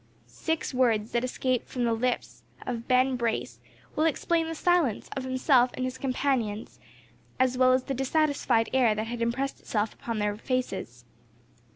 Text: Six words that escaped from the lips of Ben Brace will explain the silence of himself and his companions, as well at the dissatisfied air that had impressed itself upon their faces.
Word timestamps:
Six 0.25 0.73
words 0.73 1.11
that 1.11 1.23
escaped 1.23 1.67
from 1.69 1.83
the 1.83 1.93
lips 1.93 2.41
of 2.65 2.87
Ben 2.87 3.15
Brace 3.17 3.59
will 3.95 4.05
explain 4.05 4.47
the 4.47 4.55
silence 4.55 5.09
of 5.15 5.25
himself 5.25 5.69
and 5.75 5.85
his 5.85 5.99
companions, 5.99 6.79
as 7.39 7.55
well 7.55 7.71
at 7.75 7.85
the 7.85 7.93
dissatisfied 7.93 8.71
air 8.73 8.95
that 8.95 9.05
had 9.05 9.21
impressed 9.21 9.59
itself 9.59 9.93
upon 9.93 10.17
their 10.17 10.35
faces. 10.37 11.05